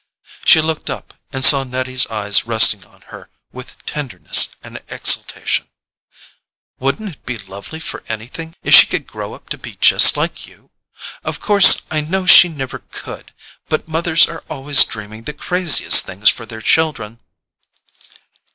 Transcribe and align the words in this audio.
She 0.45 0.61
looked 0.61 0.89
up, 0.89 1.13
and 1.31 1.45
saw 1.45 1.63
Nettie's 1.63 2.07
eyes 2.07 2.47
resting 2.47 2.83
on 2.87 3.01
her 3.13 3.29
with 3.51 3.85
tenderness 3.85 4.55
and 4.63 4.81
exultation. 4.89 5.69
"Wouldn't 6.79 7.11
it 7.11 7.23
be 7.27 7.37
too 7.37 7.45
lovely 7.51 7.79
for 7.79 8.01
anything 8.09 8.55
if 8.63 8.73
she 8.73 8.87
could 8.87 9.05
grow 9.05 9.35
up 9.35 9.47
to 9.49 9.59
be 9.59 9.75
just 9.75 10.17
like 10.17 10.47
you? 10.47 10.71
Of 11.23 11.39
course 11.39 11.83
I 11.91 12.01
know 12.01 12.25
she 12.25 12.49
never 12.49 12.79
COULD—but 12.79 13.87
mothers 13.87 14.27
are 14.27 14.43
always 14.49 14.83
dreaming 14.85 15.25
the 15.25 15.33
craziest 15.33 16.03
things 16.03 16.29
for 16.29 16.47
their 16.47 16.61
children." 16.63 17.19